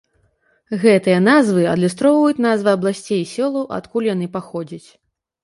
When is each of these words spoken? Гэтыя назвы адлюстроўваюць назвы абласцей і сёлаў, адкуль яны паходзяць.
Гэтыя 0.83 1.19
назвы 1.25 1.65
адлюстроўваюць 1.73 2.43
назвы 2.47 2.69
абласцей 2.77 3.19
і 3.27 3.29
сёлаў, 3.35 3.69
адкуль 3.79 4.11
яны 4.15 4.25
паходзяць. 4.39 4.85